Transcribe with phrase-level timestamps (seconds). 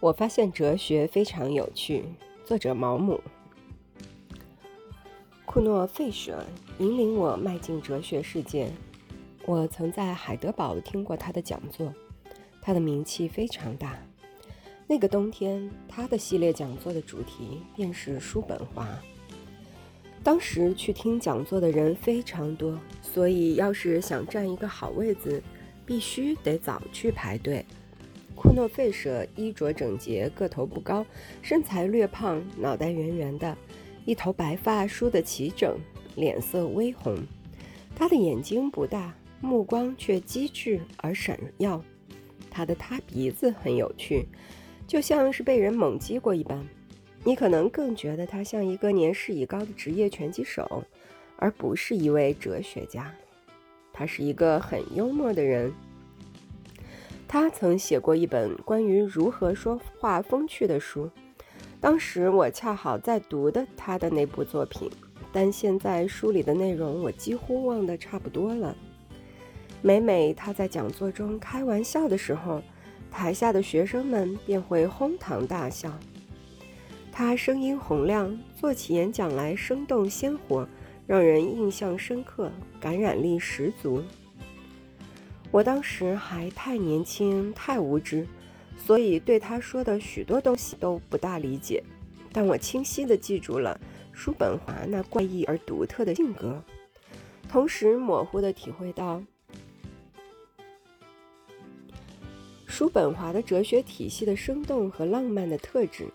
[0.00, 2.06] 我发现哲学非常有趣。
[2.42, 3.20] 作者毛姆。
[5.44, 6.42] 库诺·费舍
[6.78, 8.72] 引领我迈进哲学世界。
[9.44, 11.92] 我曾在海德堡听过他的讲座，
[12.62, 13.98] 他的名气非常大。
[14.86, 18.88] 那个冬天，他的系列讲座的主题便是叔本华。
[20.22, 25.42] 当时去听讲座的人非常多，所以要是想占一个好位子，
[25.84, 27.66] 必须得早去排队。
[28.40, 31.04] 库诺费舍衣着整洁，个头不高，
[31.42, 33.54] 身材略胖，脑袋圆圆的，
[34.06, 35.78] 一头白发梳得齐整，
[36.16, 37.14] 脸色微红。
[37.94, 41.84] 他的眼睛不大，目光却机智而闪耀。
[42.50, 44.26] 他的塌鼻子很有趣，
[44.86, 46.66] 就像是被人猛击过一般。
[47.22, 50.82] 你可能更觉得他像一个年事已高的职业拳击手，
[51.36, 53.14] 而不是一位哲学家。
[53.92, 55.70] 他是一个很幽默的人。
[57.32, 61.08] 他曾写过一本关于如何说话风趣的书，
[61.80, 64.90] 当时我恰好在读的他的那部作品，
[65.32, 68.76] 但现在书里的内容我几乎忘得差不多了。
[69.80, 72.60] 每每他在讲座中开玩笑的时候，
[73.12, 75.96] 台下的学生们便会哄堂大笑。
[77.12, 80.66] 他声音洪亮，做起演讲来生动鲜活，
[81.06, 82.50] 让人印象深刻，
[82.80, 84.02] 感染力十足。
[85.50, 88.26] 我当时还太年轻、太无知，
[88.76, 91.82] 所以对他说的许多东西都不大理解。
[92.32, 93.80] 但我清晰地记住了
[94.12, 96.62] 叔本华那怪异而独特的性格，
[97.48, 99.20] 同时模糊地体会到
[102.66, 106.06] 叔本华的哲学体系的生动和浪漫的特质。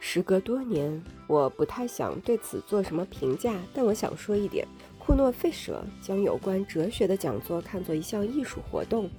[0.00, 4.66] 时隔多年，我不太想对此做什么评价，但我想说一点。
[5.04, 9.10] 库诺费舍将有关哲学的讲座看作一项艺术活动，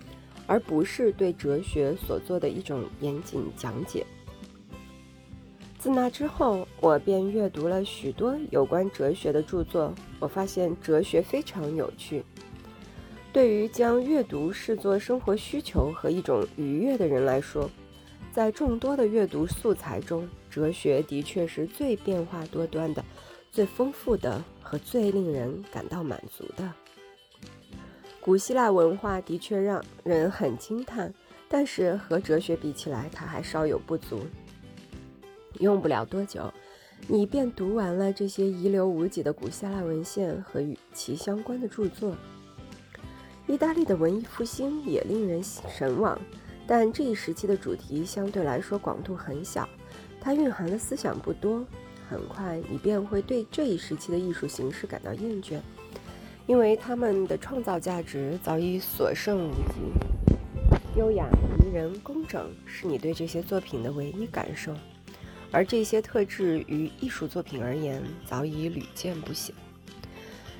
[0.47, 4.05] 而不是对哲学所做的一种严谨讲解。
[5.77, 9.93] 自那之后，我便阅读了许多有关哲学的著作。
[10.21, 12.23] 我发现哲学非常有趣。
[13.33, 17.69] 对于将阅读视作生活需求和一种愉悦的人来说，
[18.31, 23.03] 在众多的阅读素材中，哲学的确是最变化多端的、
[23.51, 24.41] 最丰富的。
[24.73, 26.73] 和最令人感到满足的，
[28.19, 31.13] 古希腊文化的确让人很惊叹，
[31.47, 34.21] 但是和哲学比起来，它还稍有不足。
[35.59, 36.51] 用不了多久，
[37.07, 42.17] 你便读完了这些遗留无几的古希腊文献和与其相关的著作。
[43.45, 46.19] 意大利的文艺复兴也令人神往，
[46.65, 49.69] 但这一时期的主题相对来说广度很小，
[50.19, 51.63] 它蕴含的思想不多。
[52.13, 55.59] 很快，你便会对这一时期的艺术形式感到厌倦，
[56.45, 59.79] 因为他们的创造价值早已所剩无几。
[60.95, 64.75] 优雅、迷人、工整是你对这些作品的唯一感受，
[65.51, 69.55] 而这些特质于艺术作品而言早已屡见不鲜。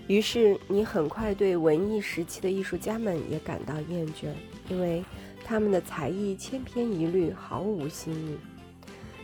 [0.07, 4.29] 于是，你很快对文艺时期的艺术家们也感到厌倦，
[4.69, 5.03] 因为
[5.45, 8.37] 他们的才艺千篇一律，毫无新意。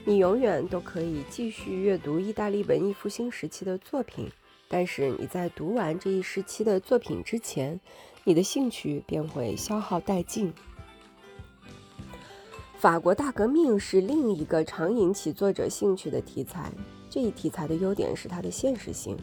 [0.09, 4.27] 你永远都可以继续阅读意大利文艺复兴时期的作品，
[4.67, 7.79] 但是你在读完这一时期的作品之前，
[8.23, 10.51] 你的兴趣便会消耗殆尽。
[12.79, 16.71] 法国大革命是另一个常引起作者兴趣的题材。
[17.07, 19.15] 这一题材的优点是它的现实性，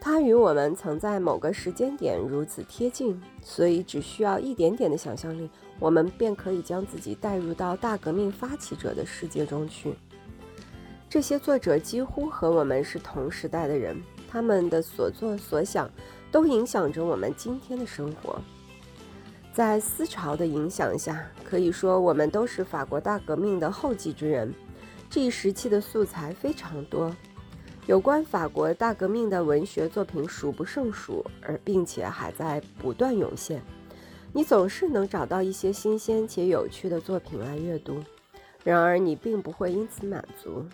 [0.00, 5.50] 它与我们曾在某个时间点如此贴近，所以只需要一点点的想象力。
[5.78, 9.94] 我们便可以将自己带入到大革命发起者的世界中去。
[11.08, 13.96] 这些作者几乎和我们是同时代的人，
[14.28, 15.90] 他们的所作所想
[16.30, 18.40] 都影响着我们今天的生活。
[19.54, 24.52] 在思潮的影响下，可以说我们都是法国大革命的后继之人。
[25.10, 27.10] 这一时期的素材非常多，
[27.86, 33.62] 有关法国大革命的文学作品数不胜数，而并且还在不断涌现。
[34.32, 38.02] 你总是能找到一些新鲜且有趣的作品来阅读，
[38.62, 40.64] 然而你并不会因此满足。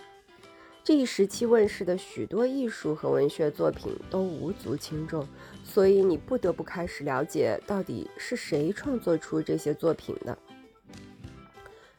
[0.82, 5.26] 这一时期问世的许多艺术和文学作品都无足轻重，
[5.62, 10.36] 所以你不得不开始了解到底是谁创作出这些作品的。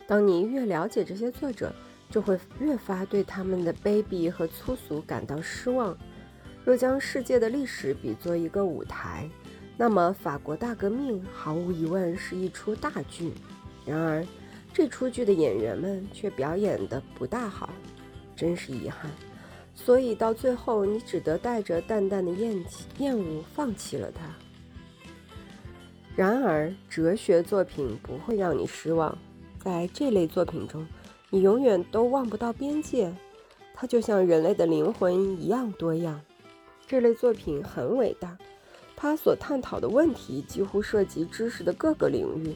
[0.05, 1.73] 当你越了解这些作者，
[2.11, 5.97] 就会越发对他们的卑鄙和粗俗感到失望。
[6.63, 9.27] 若将世界的历史比作一个舞台，
[9.77, 13.33] 那么，法国大革命毫无疑问是一出大剧。
[13.85, 14.25] 然而，
[14.73, 17.69] 这出剧的演员们却表演得不大好，
[18.35, 19.11] 真是遗憾。
[19.73, 24.23] 所以到最后，你只得带着淡淡的厌弃、厌恶放弃了它。
[26.15, 29.17] 然而，哲学作品不会让你失望。
[29.59, 30.87] 在这类作品中，
[31.29, 33.13] 你永远都望不到边界，
[33.73, 36.21] 它就像人类的灵魂一样多样。
[36.87, 38.37] 这类作品很伟大，
[38.95, 42.55] 他所探讨的问题几乎涉及知识的各个领域。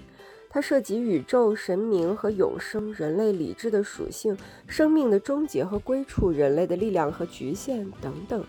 [0.52, 8.44] 它涉及宇宙、神明和永生、人类理智的属性、生命的终结和归处、人类的力量和局限等等。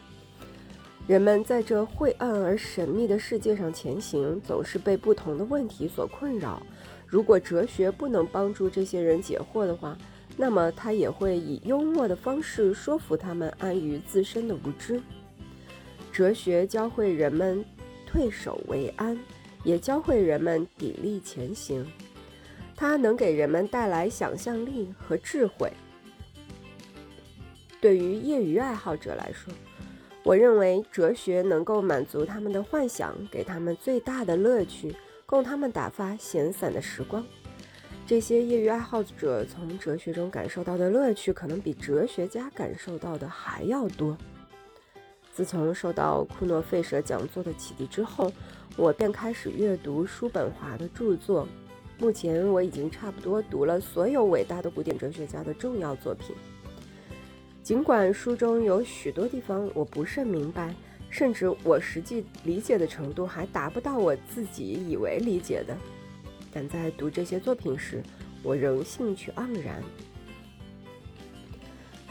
[1.07, 6.63] 人们在这晦暗而神秘的世界上前行，总是被不同的问题所困扰。
[7.07, 9.99] 如果哲学不能帮助这些人解惑的话，
[10.39, 15.03] 那么他也会以幽默的方式说服他们安于自身的无知。
[16.11, 17.63] 哲学教会人们
[18.11, 19.17] 退守为安，
[19.63, 21.87] 也教会人们砥砺前行。
[22.75, 25.71] 它能给人们带来想象力和智慧。
[27.81, 29.55] 对于业余爱好者来说，
[30.25, 37.25] 我认为哲学能够满足他们的幻想，给他们最大的乐趣，供他们打发闲散的时光。
[38.07, 44.19] 这些业余爱好者从哲学中感受到的乐趣，可能比哲学家感受到的还要多。
[45.41, 48.31] 自从受到库诺费舍讲座的启迪之后，
[48.77, 51.49] 我便开始阅读叔本华的著作。
[51.99, 56.37] 目前我已经差不多读了所有伟大的古典哲学家的重要作品。
[57.63, 60.75] 尽管书中有许多地方我不甚明白，
[61.09, 65.75] 甚至我实际理解的程度还达不到我自己以为理解的，
[66.53, 68.03] 但在读这些作品时，
[68.43, 69.83] 我仍兴趣盎然。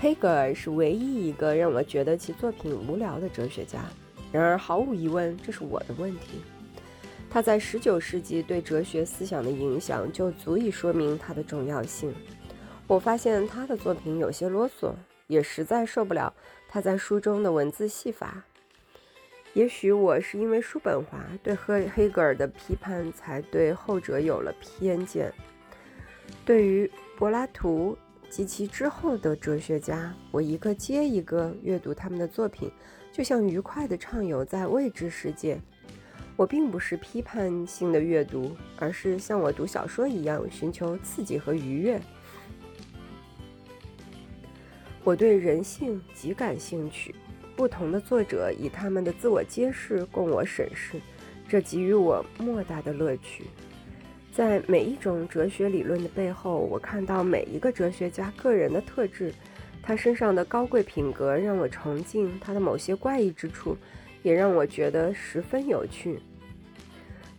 [0.02, 3.84] 黑格尔是唯一一个让我觉得其作品无聊的哲学家，
[4.32, 6.42] 然而毫无疑问，这是我的问题。
[7.30, 12.14] 他在19世纪对哲学思想的影响就足以说明他的重要性。
[12.88, 14.94] 我发现他的作品有些啰嗦。
[15.28, 16.34] 也实在受不了
[16.68, 18.44] 他在书中的文字戏法。
[19.54, 25.32] 也许我是因为叔本华对黑黑格尔的批判，才对后者有了偏见。
[26.44, 27.96] 对于柏拉图
[28.30, 32.72] 及其之后的哲学家，我一个接一个阅读他们的作品，
[33.12, 35.60] 就像愉快的畅游在未知世界。
[36.36, 42.00] 我并不是批判性的阅读，而是像我读小说一样，寻求刺激和愉悦。
[45.04, 47.14] 我对人性极感兴趣，
[47.56, 51.02] 不同的作者以他们的自我揭示供我审视，
[51.48, 53.46] 这给予我莫大的乐趣。
[54.32, 59.34] 在每一种哲学理论的背后，我看到每一个哲学家个人的特质，
[59.82, 63.76] 他身上的高贵品格让我崇敬，他的某些怪异之处
[64.24, 66.20] 也让我觉得十分有趣。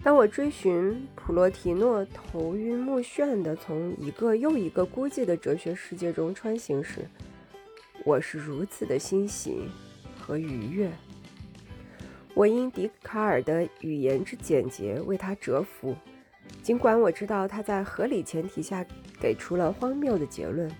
[0.03, 7.01] 当我追寻普罗提诺头晕目眩地从一个又一个孤寂的哲学世界中穿行时，
[8.05, 9.69] 我是如此的欣喜
[10.19, 10.91] 和愉悦。
[12.35, 15.95] 我因笛卡尔的语言之简洁为他折服，
[16.63, 18.85] 尽管我知道他在合理前提下
[19.21, 20.71] 给出了荒谬的结论。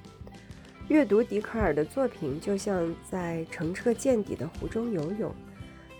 [0.89, 5.35] 阅读笛卡尔的作品，就像在澄澈见底的湖中游泳，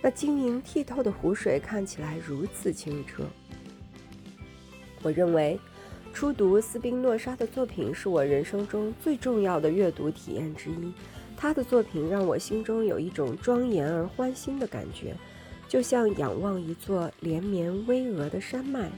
[0.01, 3.23] 那晶莹剔透的湖水看起来如此清澈。
[5.01, 5.59] 我认为。
[6.13, 10.93] 初读斯宾诺莎的作品是我人生中最重要的阅读体验之一。
[11.37, 15.15] 他的作品让我心中有一种庄严而欢欣的感觉，
[15.69, 18.91] 就像仰望一座连绵巍峨的山脉。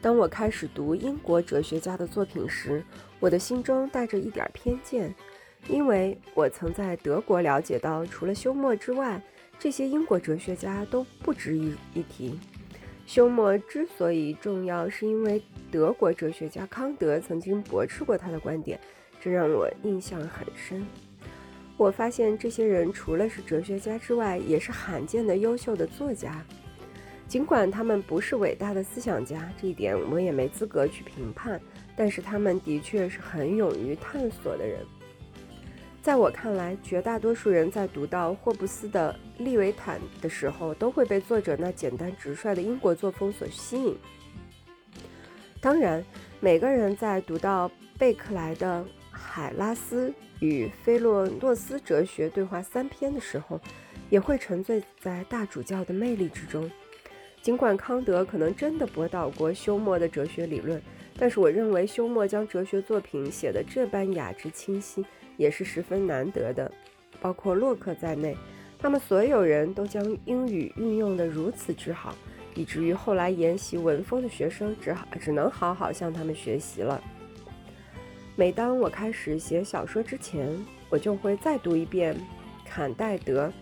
[0.00, 2.84] 当我开始读英国哲学家的作品时，
[3.18, 5.12] 我的心中带着一点偏见，
[5.68, 9.20] 因为我曾在德国了解到，除了休谟之外，
[9.58, 12.38] 这些英国哲学家都不值一一提。
[13.04, 18.78] 休谟之所以重要，是因为德国哲学家康德曾经驳斥过他的观点，
[19.20, 20.86] 这让我印象很深。
[21.76, 26.44] 我发现这些人除了是哲学家之外，也是罕见的优秀的作家。
[27.28, 31.60] 尽管他们不是伟大的思想家，这一点我也没资格去评判，
[31.96, 34.86] 但是他们的确是很勇于探索的人。
[36.00, 43.98] 在我看来，绝大多数人在读到霍布斯的《利维坦》的时候，都会被作者那简单直率的英国作风所吸引。
[45.60, 46.04] 当然，
[46.38, 47.68] 每个人在读到
[47.98, 53.60] 贝克莱的《海拉斯与菲洛诺斯哲学对话三篇》的时候，
[54.08, 56.70] 也会沉醉在大主教的魅力之中。
[57.46, 60.82] 尽管康德可能真的驳倒过休谟的哲学理论，
[61.16, 65.06] 但是我认为休谟将哲学作品写得这般雅致清晰。
[65.36, 66.68] 也是十分难得的，
[67.20, 68.36] 包括洛克在内，
[68.80, 72.16] 他们所有人都将英语运用得如此之好，
[72.56, 77.00] 以至于后来研习文风的学生只好只能好好向他们学习了。
[78.34, 80.52] 每当我开始写小说之前，
[80.88, 82.16] 我就会再读一遍
[82.64, 83.52] 坎代德，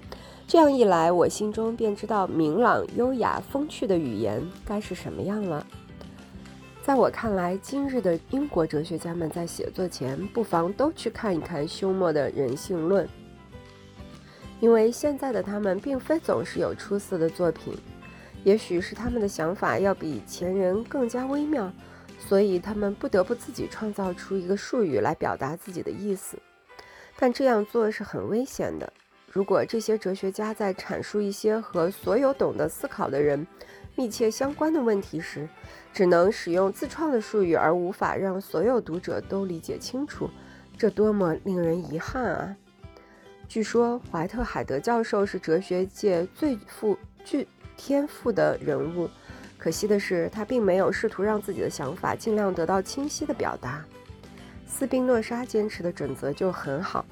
[0.47, 5.67] 这样一来，我心中便知道明朗、优雅、风趣的语言该是什么样了。
[6.83, 13.07] 在我看来，今日的英国哲学家们在写作前，不妨都去看一看休谟的《人性论》，
[14.61, 17.75] 因为现在的他们并非总是有出色的作品，
[18.45, 21.73] 也许是他们的想法要比前人更加微妙，
[22.19, 26.39] 所以他们不得不自己创造出一个术语来表达自己的意思。
[27.17, 28.93] 但这样做是很危险的。
[29.35, 33.45] 如果这些哲学家在阐述一些和所有懂得思考的人
[33.97, 35.49] 密切相关的问题时，
[35.93, 40.31] 只能使用自创的术语，而无法让所有读者都理解清楚，
[40.79, 42.57] 这多么令人遗憾啊！
[43.49, 49.11] 据说怀特海德教授是哲学界最富具天赋的人物，
[49.59, 53.85] 可惜的是，他并没有试图让自己的想法尽量得到清晰的表达。
[54.65, 57.05] 斯宾诺莎坚持的准则就很好，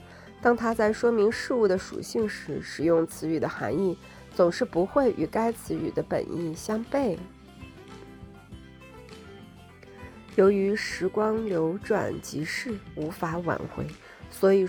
[0.43, 3.97] 当他在说明事物的属性时，使用词语的含义
[4.35, 7.17] 总是不会与该词语的本意相悖。
[10.35, 13.87] 由于时光流转即逝，无法挽回，
[14.31, 14.61] 所以